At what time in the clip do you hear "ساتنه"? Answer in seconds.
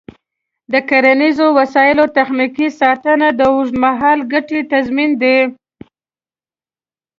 2.81-3.27